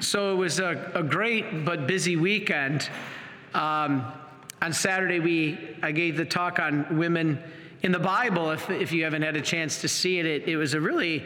[0.00, 2.88] So it was a, a great but busy weekend.
[3.52, 4.10] Um,
[4.62, 7.38] on Saturday, we I gave the talk on women
[7.82, 8.50] in the Bible.
[8.50, 11.24] If, if you haven't had a chance to see it, it, it was a really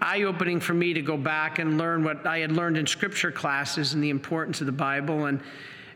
[0.00, 3.32] eye opening for me to go back and learn what I had learned in scripture
[3.32, 5.26] classes and the importance of the Bible.
[5.26, 5.40] And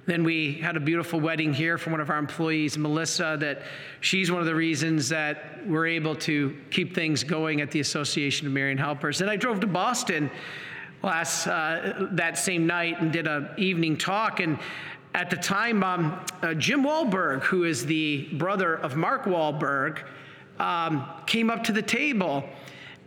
[0.06, 3.62] then we had a beautiful wedding here from one of our employees, Melissa, that
[4.00, 8.48] she's one of the reasons that we're able to keep things going at the Association
[8.48, 9.20] of Marian Helpers.
[9.20, 10.28] And I drove to Boston
[11.06, 14.40] last uh, that same night and did an evening talk.
[14.40, 14.58] And
[15.14, 20.02] at the time, um, uh, Jim Wahlberg, who is the brother of Mark Wahlberg,
[20.58, 22.44] um, came up to the table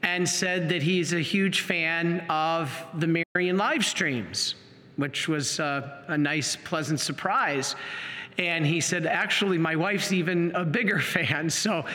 [0.02, 4.56] and said that he's a huge fan of the Marian live streams,
[4.95, 7.76] which was uh, a nice, pleasant surprise.
[8.38, 11.50] And he said, actually, my wife's even a bigger fan.
[11.50, 11.86] So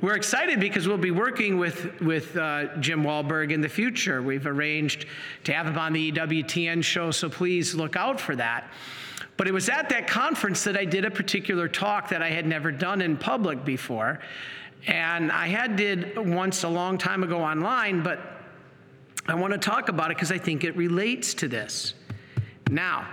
[0.00, 4.22] we're excited because we'll be working with, with uh, Jim Wahlberg in the future.
[4.22, 5.06] We've arranged
[5.44, 8.70] to have him on the EWTN show, so please look out for that.
[9.36, 12.46] But it was at that conference that I did a particular talk that I had
[12.46, 14.20] never done in public before.
[14.86, 18.20] And I had did once a long time ago online, but
[19.26, 21.94] I want to talk about it because I think it relates to this.
[22.70, 23.06] Now,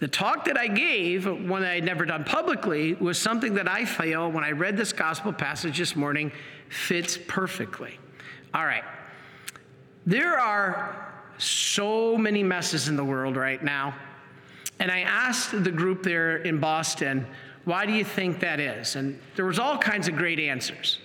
[0.00, 3.68] the talk that I gave, one that I had never done publicly, was something that
[3.68, 6.32] I feel, when I read this gospel passage this morning,
[6.68, 7.98] fits perfectly.
[8.52, 8.84] All right.
[10.06, 13.94] There are so many messes in the world right now.
[14.78, 17.26] And I asked the group there in Boston,
[17.64, 18.96] why do you think that is?
[18.96, 20.98] And there was all kinds of great answers.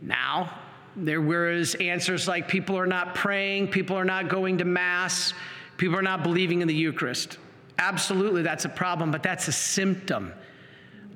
[0.00, 0.58] Now,
[0.96, 5.34] there was answers like people are not praying, people are not going to mass,
[5.80, 7.38] people are not believing in the Eucharist.
[7.78, 10.30] Absolutely, that's a problem, but that's a symptom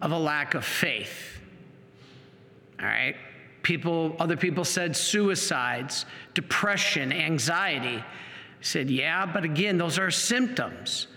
[0.00, 1.38] of a lack of faith.
[2.80, 3.14] All right?
[3.62, 7.98] People, other people said suicides, depression, anxiety.
[7.98, 8.04] I
[8.62, 11.08] said, yeah, but again, those are symptoms.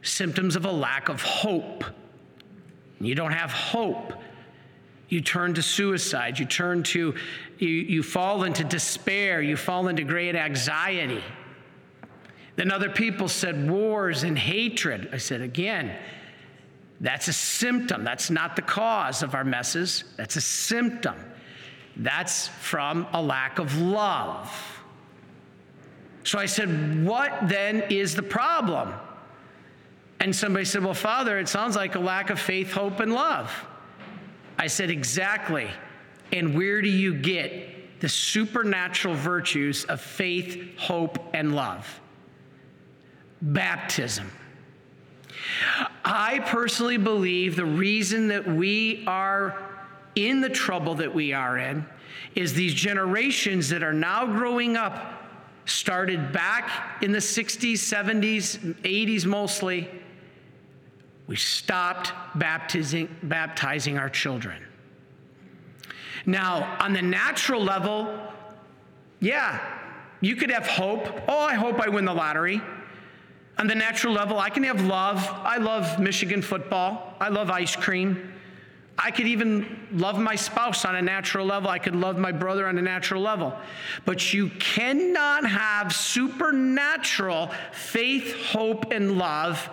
[0.00, 1.84] Symptoms of a lack of hope.
[3.02, 4.14] You don't have hope.
[5.10, 6.38] You turn to suicide.
[6.38, 7.14] You turn to,
[7.58, 9.42] you, you fall into despair.
[9.42, 11.22] You fall into great anxiety.
[12.62, 15.08] Then other people said wars and hatred.
[15.12, 15.96] I said, again,
[17.00, 18.04] that's a symptom.
[18.04, 20.04] That's not the cause of our messes.
[20.16, 21.16] That's a symptom.
[21.96, 24.48] That's from a lack of love.
[26.22, 28.94] So I said, What then is the problem?
[30.20, 33.52] And somebody said, Well, Father, it sounds like a lack of faith, hope, and love.
[34.56, 35.68] I said, Exactly.
[36.30, 41.98] And where do you get the supernatural virtues of faith, hope, and love?
[43.42, 44.30] Baptism.
[46.04, 49.58] I personally believe the reason that we are
[50.14, 51.84] in the trouble that we are in
[52.34, 55.22] is these generations that are now growing up
[55.64, 59.88] started back in the 60s, 70s, 80s mostly.
[61.26, 64.62] We stopped baptizing, baptizing our children.
[66.26, 68.18] Now, on the natural level,
[69.20, 69.60] yeah,
[70.20, 71.08] you could have hope.
[71.28, 72.60] Oh, I hope I win the lottery.
[73.58, 75.28] On the natural level, I can have love.
[75.44, 77.14] I love Michigan football.
[77.20, 78.32] I love ice cream.
[78.98, 81.70] I could even love my spouse on a natural level.
[81.70, 83.56] I could love my brother on a natural level.
[84.04, 89.68] But you cannot have supernatural faith, hope, and love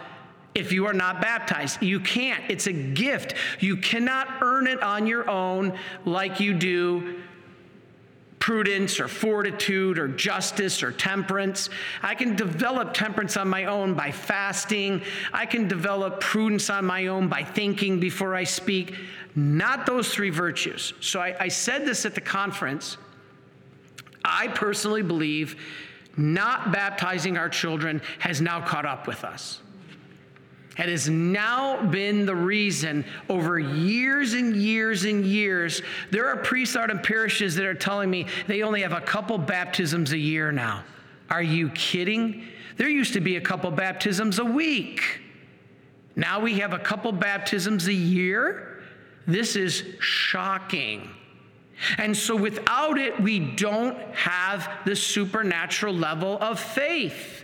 [0.55, 1.81] if you are not baptized.
[1.81, 2.43] You can't.
[2.49, 3.35] It's a gift.
[3.59, 7.21] You cannot earn it on your own like you do
[8.49, 11.69] prudence or fortitude or justice or temperance.
[12.01, 15.03] I can develop temperance on my own by fasting.
[15.31, 18.95] I can develop prudence on my own by thinking before I speak.
[19.35, 20.93] Not those three virtues.
[20.99, 22.97] So I, I said this at the conference.
[24.25, 25.55] I personally believe
[26.17, 29.61] not baptizing our children has now caught up with us.
[30.79, 35.81] It has now been the reason over years and years and years.
[36.09, 39.37] There are priests out in parishes that are telling me they only have a couple
[39.37, 40.85] baptisms a year now.
[41.29, 42.45] Are you kidding?
[42.77, 45.19] There used to be a couple baptisms a week.
[46.15, 48.81] Now we have a couple baptisms a year.
[49.27, 51.09] This is shocking.
[51.97, 57.43] And so without it, we don't have the supernatural level of faith.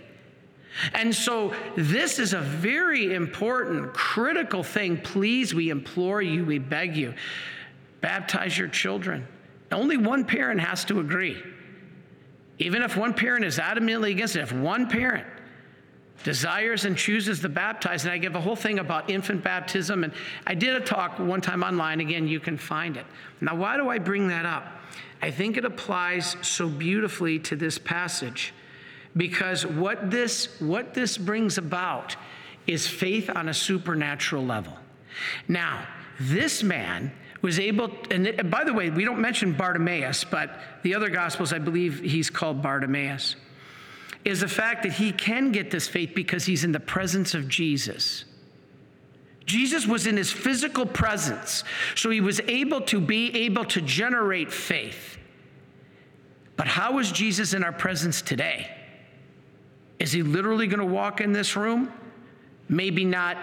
[0.92, 4.98] And so, this is a very important, critical thing.
[4.98, 7.14] Please, we implore you, we beg you,
[8.00, 9.26] baptize your children.
[9.72, 11.42] Only one parent has to agree.
[12.58, 15.26] Even if one parent is adamantly against it, if one parent
[16.24, 20.12] desires and chooses to baptize, and I give a whole thing about infant baptism, and
[20.46, 23.04] I did a talk one time online, again, you can find it.
[23.40, 24.66] Now, why do I bring that up?
[25.20, 28.52] I think it applies so beautifully to this passage
[29.16, 32.16] because what this what this brings about
[32.66, 34.76] is faith on a supernatural level.
[35.48, 35.86] Now,
[36.18, 41.08] this man was able, and by the way, we don't mention Bartimaeus, but the other
[41.08, 43.36] Gospels, I believe he's called Bartimaeus,
[44.24, 47.48] is the fact that he can get this faith because he's in the presence of
[47.48, 48.24] Jesus.
[49.44, 51.62] Jesus was in his physical presence,
[51.94, 55.18] so he was able to be able to generate faith.
[56.56, 58.68] But how is Jesus in our presence today?
[59.98, 61.92] Is he literally going to walk in this room?
[62.68, 63.36] Maybe not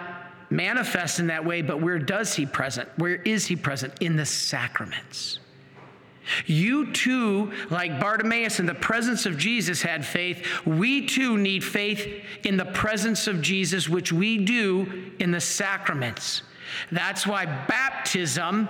[0.50, 2.88] manifest in that way, but where does he present?
[2.96, 3.94] Where is he present?
[4.00, 5.38] In the sacraments.
[6.46, 10.46] You too, like Bartimaeus in the presence of Jesus, had faith.
[10.64, 16.42] We too need faith in the presence of Jesus, which we do in the sacraments.
[16.90, 18.68] That's why baptism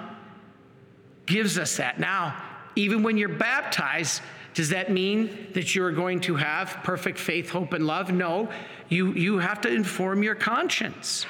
[1.27, 2.01] gives us that.
[2.01, 2.43] Now,
[2.77, 4.21] even when you're baptized,
[4.55, 8.13] does that mean that you're going to have perfect faith, hope, and love?
[8.13, 8.49] No.
[8.89, 11.27] You, you have to inform your conscience.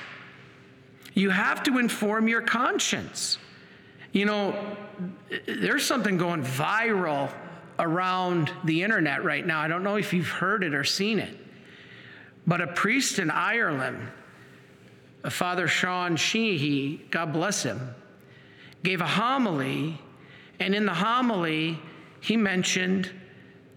[1.14, 3.38] You have to inform your conscience.
[4.12, 4.76] You know,
[5.46, 7.32] there's something going viral
[7.78, 9.60] around the internet right now.
[9.60, 11.36] I don't know if you've heard it or seen it,
[12.46, 14.06] but a priest in Ireland,
[15.30, 17.94] Father Sean Sheehy, God bless him,
[18.82, 20.00] gave a homily,
[20.60, 21.80] and in the homily,
[22.24, 23.10] he mentioned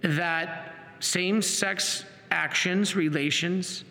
[0.04, 3.84] that same sex actions, relations,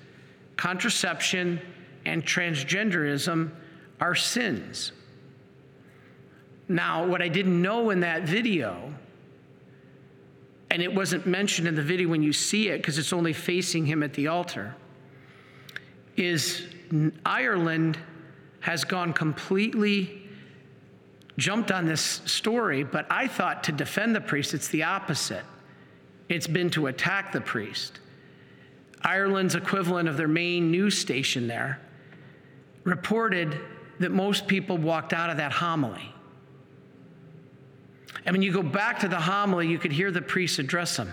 [0.56, 1.60] contraception,
[2.06, 3.50] and transgenderism
[4.00, 4.92] are sins.
[6.68, 8.94] Now, what I didn't know in that video,
[10.70, 13.84] and it wasn't mentioned in the video when you see it because it's only facing
[13.84, 14.74] him at the altar,
[16.16, 16.66] is
[17.26, 17.98] Ireland
[18.60, 20.25] has gone completely
[21.38, 25.44] jumped on this story, but I thought to defend the priest, it's the opposite.
[26.28, 28.00] It's been to attack the priest.
[29.02, 31.80] Ireland's equivalent of their main news station there
[32.84, 33.60] reported
[34.00, 36.12] that most people walked out of that homily.
[38.24, 41.12] And when you go back to the homily, you could hear the priest address them.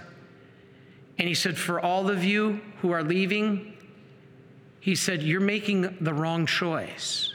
[1.19, 3.73] And he said, For all of you who are leaving,
[4.79, 7.32] he said, You're making the wrong choice.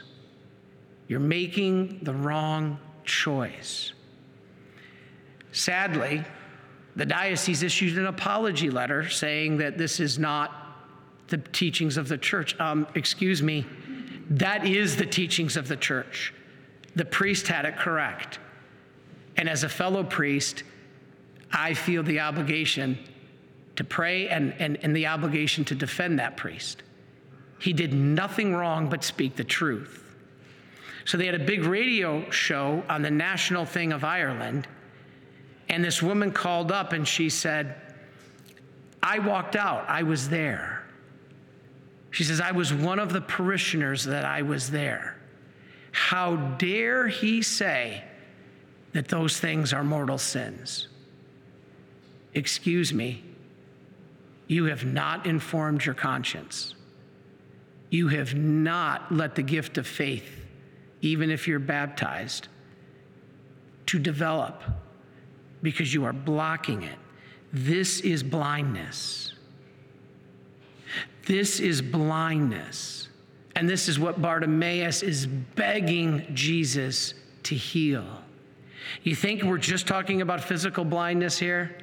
[1.09, 3.93] You're making the wrong choice.
[5.51, 6.23] Sadly,
[6.95, 10.51] the diocese issued an apology letter saying that this is not
[11.27, 12.57] the teachings of the church.
[12.59, 13.65] Um, excuse me,
[14.29, 16.31] that is the teachings of the church.
[16.95, 18.37] The priest had it correct.
[19.35, 20.63] And as a fellow priest,
[21.51, 22.99] I feel the obligation
[23.77, 26.83] to pray and, and, and the obligation to defend that priest.
[27.59, 30.08] He did nothing wrong but speak the truth.
[31.09, 34.67] So they had a big radio show on the national thing of Ireland.
[35.67, 37.75] And this woman called up and she said,
[39.01, 40.83] I walked out, I was there.
[42.11, 45.17] She says, I was one of the parishioners that I was there.
[45.93, 48.03] How dare he say
[48.93, 50.89] that those things are mortal sins?
[52.35, 53.23] Excuse me,
[54.45, 56.75] you have not informed your conscience.
[57.89, 60.38] You have not let the gift of faith
[61.01, 62.47] even if you're baptized,
[63.85, 64.61] to develop
[65.61, 66.97] because you are blocking it.
[67.51, 69.33] This is blindness.
[71.25, 73.07] This is blindness.
[73.55, 77.13] And this is what Bartimaeus is begging Jesus
[77.43, 78.05] to heal.
[79.03, 81.77] You think we're just talking about physical blindness here?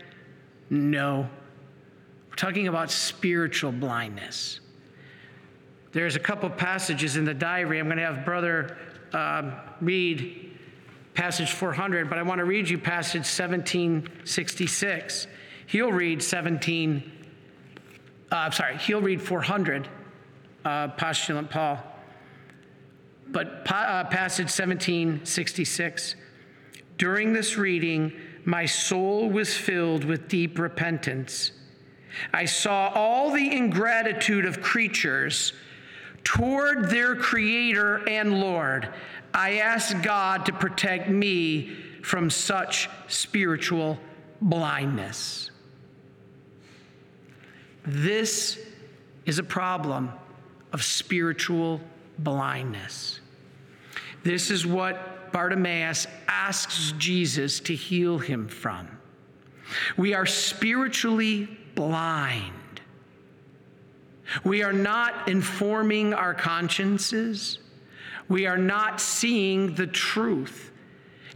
[0.70, 1.28] No.
[2.28, 4.60] We're talking about spiritual blindness.
[5.92, 7.78] There's a couple passages in the diary.
[7.78, 8.76] I'm going to have Brother
[9.16, 10.52] um, read
[11.14, 15.26] passage 400, but I want to read you passage 1766.
[15.66, 17.12] He'll read 17,
[18.30, 19.88] uh, I'm sorry, he'll read 400,
[20.64, 21.78] uh, postulant Paul.
[23.28, 26.14] But uh, passage 1766.
[26.98, 28.12] During this reading,
[28.44, 31.52] my soul was filled with deep repentance.
[32.32, 35.52] I saw all the ingratitude of creatures
[36.26, 38.88] toward their Creator and Lord,
[39.32, 43.96] I ask God to protect me from such spiritual
[44.42, 45.52] blindness.
[47.84, 48.58] This
[49.24, 50.10] is a problem
[50.72, 51.80] of spiritual
[52.18, 53.20] blindness.
[54.24, 58.88] This is what Bartimaeus asks Jesus to heal him from.
[59.96, 62.52] We are spiritually blind.
[64.44, 67.58] We are not informing our consciences.
[68.28, 70.72] We are not seeing the truth.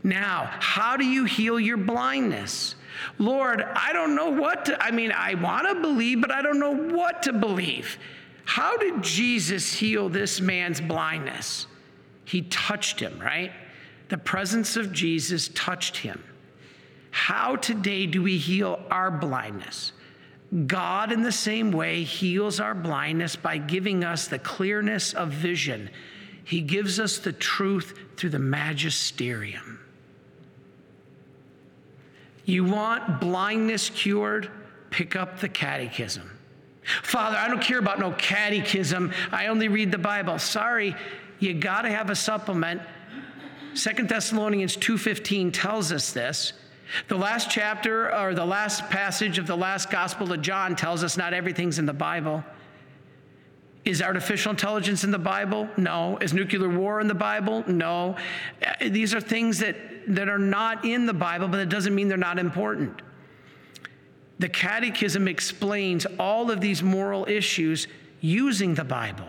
[0.03, 2.75] Now, how do you heal your blindness?
[3.19, 6.59] Lord, I don't know what to, I mean, I want to believe, but I don't
[6.59, 7.99] know what to believe.
[8.45, 11.67] How did Jesus heal this man's blindness?
[12.25, 13.53] He touched him, right?
[14.09, 16.23] The presence of Jesus touched him.
[17.11, 19.93] How today do we heal our blindness?
[20.67, 25.91] God, in the same way, heals our blindness by giving us the clearness of vision.
[26.45, 29.79] He gives us the truth through the magisterium.
[32.45, 34.51] You want blindness cured?
[34.91, 36.29] Pick up the catechism.
[37.03, 39.13] Father, I don't care about no catechism.
[39.31, 40.41] I only read the Bible.
[40.41, 40.97] Sorry,
[41.39, 42.83] you got to have a supplement.
[43.75, 46.55] Second Thessalonians 2:15 tells us this.
[47.09, 51.17] The last chapter or the last passage of the last gospel of John tells us
[51.17, 52.45] not everything's in the Bible.
[53.85, 55.69] Is artificial intelligence in the Bible?
[55.77, 56.19] No.
[56.19, 57.65] Is nuclear war in the Bible?
[57.67, 58.17] No.
[58.81, 59.77] These are things that,
[60.09, 63.01] that are not in the Bible, but it doesn't mean they're not important.
[64.39, 67.89] The Catechism explains all of these moral issues
[68.21, 69.29] using the Bible.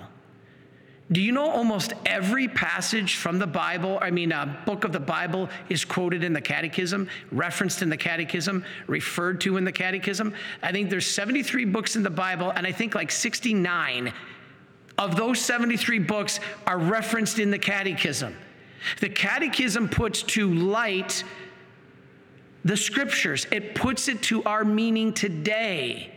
[1.11, 4.99] Do you know almost every passage from the Bible, I mean, a book of the
[4.99, 10.33] Bible is quoted in the Catechism, referenced in the Catechism, referred to in the Catechism?
[10.63, 14.13] I think there's 73 books in the Bible, and I think like 69
[14.97, 18.33] of those 73 books are referenced in the Catechism.
[19.01, 21.25] The Catechism puts to light
[22.63, 26.13] the scriptures, it puts it to our meaning today.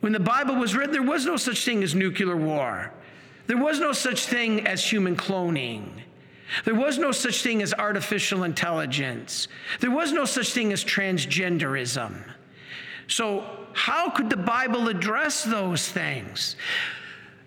[0.00, 2.92] When the Bible was written, there was no such thing as nuclear war.
[3.50, 5.88] There was no such thing as human cloning.
[6.64, 9.48] There was no such thing as artificial intelligence.
[9.80, 12.22] There was no such thing as transgenderism.
[13.08, 16.54] So, how could the Bible address those things?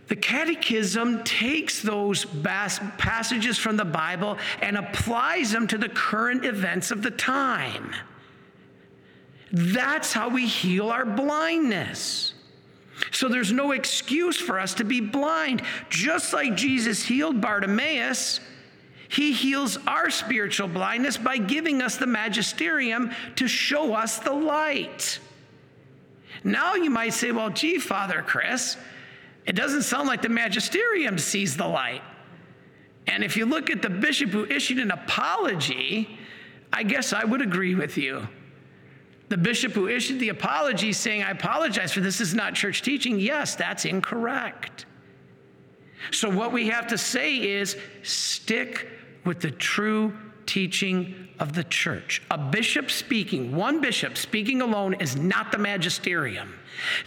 [0.09, 6.91] The Catechism takes those passages from the Bible and applies them to the current events
[6.91, 7.93] of the time.
[9.53, 12.32] That's how we heal our blindness.
[13.11, 15.61] So there's no excuse for us to be blind.
[15.89, 18.39] Just like Jesus healed Bartimaeus,
[19.09, 25.19] he heals our spiritual blindness by giving us the magisterium to show us the light.
[26.43, 28.77] Now you might say, well, gee, Father Chris,
[29.45, 32.01] it doesn't sound like the magisterium sees the light.
[33.07, 36.17] And if you look at the bishop who issued an apology,
[36.71, 38.27] I guess I would agree with you
[39.33, 43.19] the bishop who issued the apology saying, I apologize for this, is not church teaching,
[43.19, 44.85] yes, that's incorrect.
[46.11, 48.87] So, what we have to say is stick
[49.25, 52.21] with the true teaching of the church.
[52.29, 56.53] A bishop speaking, one bishop speaking alone, is not the magisterium.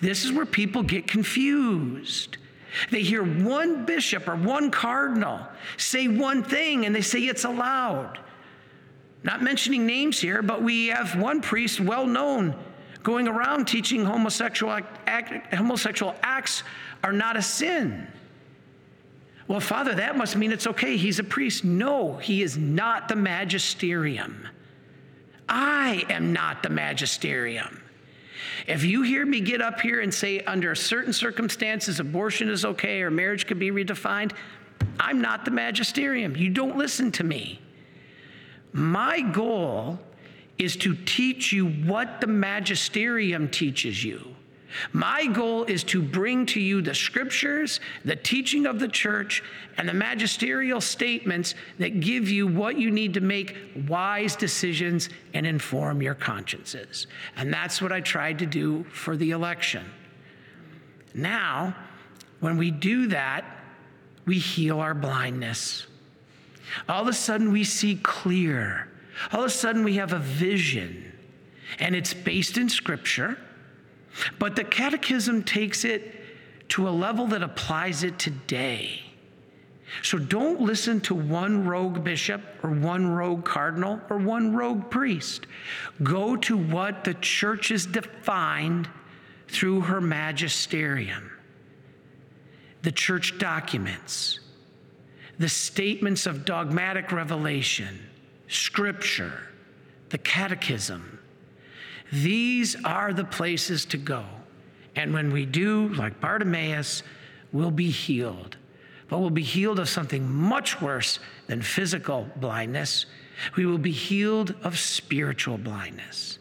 [0.00, 2.38] This is where people get confused.
[2.90, 8.18] They hear one bishop or one cardinal say one thing and they say it's allowed.
[9.22, 12.54] Not mentioning names here, but we have one priest well known
[13.06, 16.64] going around teaching homosexual, act, homosexual acts
[17.04, 18.04] are not a sin.
[19.46, 20.96] Well, Father, that must mean it's okay.
[20.96, 21.64] He's a priest.
[21.64, 24.48] No, he is not the magisterium.
[25.48, 27.80] I am not the magisterium.
[28.66, 33.02] If you hear me get up here and say, under certain circumstances, abortion is okay
[33.02, 34.32] or marriage could be redefined,
[34.98, 36.34] I'm not the magisterium.
[36.34, 37.60] You don't listen to me.
[38.72, 39.98] My goal
[40.58, 44.36] is to teach you what the magisterium teaches you.
[44.92, 49.42] My goal is to bring to you the scriptures, the teaching of the church,
[49.78, 53.56] and the magisterial statements that give you what you need to make
[53.88, 57.06] wise decisions and inform your consciences.
[57.36, 59.84] And that's what I tried to do for the election.
[61.14, 61.74] Now,
[62.40, 63.44] when we do that,
[64.26, 65.86] we heal our blindness.
[66.88, 68.88] All of a sudden, we see clear.
[69.32, 71.12] All of a sudden, we have a vision,
[71.78, 73.38] and it's based in Scripture.
[74.38, 76.14] But the Catechism takes it
[76.70, 79.02] to a level that applies it today.
[80.02, 85.46] So don't listen to one rogue bishop or one rogue cardinal or one rogue priest.
[86.02, 88.88] Go to what the church is defined
[89.48, 91.30] through her magisterium,
[92.82, 94.40] the church documents
[95.38, 98.00] the statements of dogmatic revelation,
[98.48, 99.40] scripture,
[100.08, 101.18] the catechism.
[102.12, 104.24] These are the places to go.
[104.94, 107.02] And when we do, like Bartimaeus,
[107.52, 108.56] we'll be healed.
[109.08, 113.06] But we'll be healed of something much worse than physical blindness.
[113.56, 116.38] We will be healed of spiritual blindness.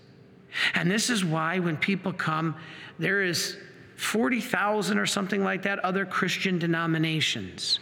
[0.73, 2.55] And this is why when people come,
[2.97, 3.57] there is
[3.97, 7.79] 40,000 or something like that other Christian denominations.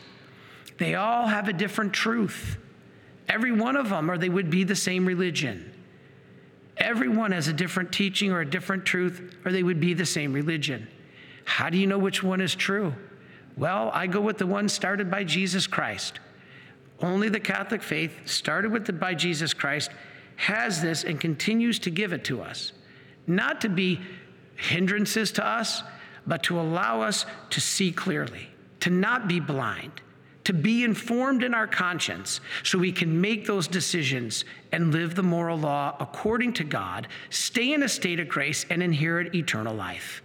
[0.83, 2.57] They all have a different truth.
[3.29, 5.73] Every one of them, or they would be the same religion.
[6.75, 10.33] Everyone has a different teaching or a different truth, or they would be the same
[10.33, 10.89] religion.
[11.45, 12.93] How do you know which one is true?
[13.55, 16.19] Well, I go with the one started by Jesus Christ.
[16.99, 19.89] Only the Catholic faith, started with the, by Jesus Christ,
[20.35, 22.73] has this and continues to give it to us.
[23.25, 24.01] Not to be
[24.57, 25.81] hindrances to us,
[26.27, 28.49] but to allow us to see clearly,
[28.81, 30.01] to not be blind,
[30.43, 35.23] to be informed in our conscience so we can make those decisions and live the
[35.23, 40.21] moral law according to God, stay in a state of grace, and inherit eternal life.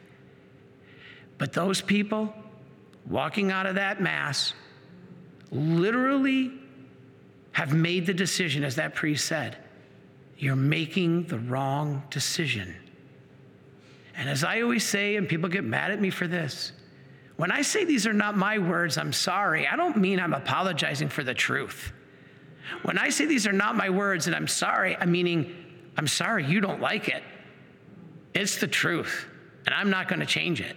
[1.39, 2.35] But those people
[3.07, 4.55] walking out of that Mass
[5.51, 6.53] literally
[7.53, 9.57] have made the decision, as that priest said,
[10.37, 12.75] you're making the wrong decision.
[14.17, 16.73] And as I always say, and people get mad at me for this,
[17.39, 19.69] when I say these are not my words, I'm sorry.
[19.69, 21.93] I don't mean I'm apologizing for the truth.
[22.83, 25.55] When I say these are not my words and I'm sorry, I'm meaning
[25.97, 27.23] I'm sorry you don't like it.
[28.35, 29.27] It's the truth,
[29.67, 30.77] and I'm not going to change it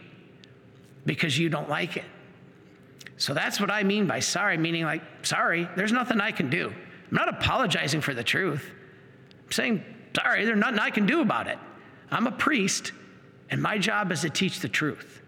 [1.03, 2.05] because you don't like it.
[3.17, 6.67] So that's what I mean by sorry, meaning like, sorry, there's nothing I can do.
[6.69, 8.69] I'm not apologizing for the truth.
[9.45, 9.83] I'm saying,
[10.15, 11.57] sorry, there's nothing I can do about it.
[12.11, 12.91] I'm a priest,
[13.49, 15.23] and my job is to teach the truth.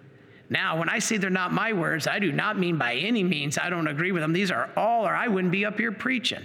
[0.49, 3.57] Now, when I say they're not my words, I do not mean by any means
[3.57, 4.33] I don't agree with them.
[4.33, 6.43] These are all, or I wouldn't be up here preaching.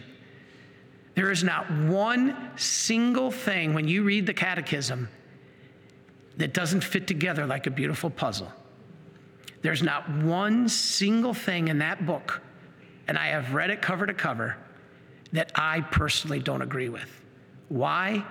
[1.14, 5.08] There is not one single thing when you read the catechism
[6.36, 8.52] that doesn't fit together like a beautiful puzzle.
[9.62, 12.40] There's not one single thing in that book,
[13.08, 14.56] and I have read it cover to cover,
[15.32, 17.10] that I personally don't agree with.
[17.68, 18.24] Why?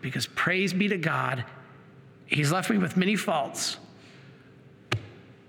[0.00, 1.44] Because praise be to God,
[2.26, 3.76] He's left me with many faults,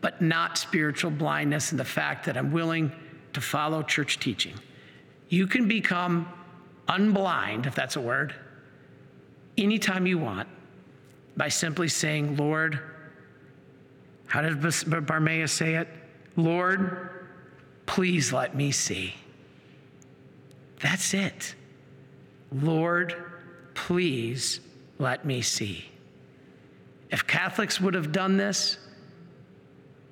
[0.02, 2.92] but not spiritual blindness and the fact that I'm willing
[3.34, 4.54] to follow church teaching.
[5.30, 6.28] You can become
[6.90, 8.36] unblind, if that's a word,
[9.58, 10.50] anytime you want
[11.38, 12.80] by simply saying, Lord,
[14.26, 15.88] how did Bartimaeus say it?
[16.36, 17.10] Lord,
[17.86, 19.14] please let me see.
[20.80, 21.56] That's it.
[22.52, 23.16] Lord,
[23.74, 24.60] please
[25.00, 25.86] let me see.
[27.12, 28.78] If Catholics would have done this,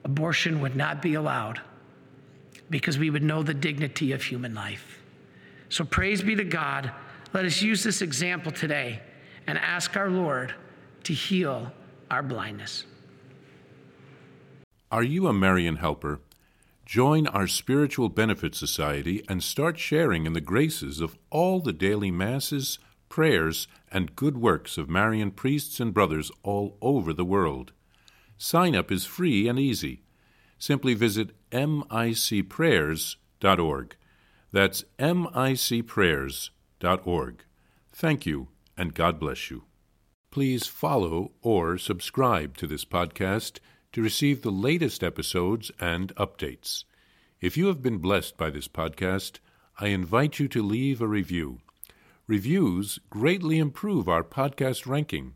[0.09, 1.61] abortion would not be allowed
[2.71, 4.99] because we would know the dignity of human life.
[5.69, 6.91] So praise be to God.
[7.31, 9.01] Let us use this example today
[9.45, 10.55] and ask our Lord
[11.03, 11.71] to heal
[12.09, 12.85] our blindness.
[14.91, 16.21] Are you a Marian helper?
[16.87, 22.09] Join our Spiritual Benefit Society and start sharing in the graces of all the daily
[22.09, 27.73] masses, prayers, and good works of Marian priests and brothers all over the world.
[28.41, 30.03] Sign up is free and easy.
[30.57, 33.95] Simply visit micprayers.org.
[34.53, 37.43] That's micprayers.org.
[37.91, 38.47] Thank you,
[38.77, 39.65] and God bless you.
[40.31, 43.59] Please follow or subscribe to this podcast
[43.91, 46.85] to receive the latest episodes and updates.
[47.41, 49.39] If you have been blessed by this podcast,
[49.79, 51.59] I invite you to leave a review.
[52.25, 55.35] Reviews greatly improve our podcast ranking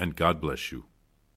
[0.00, 0.89] and God bless you.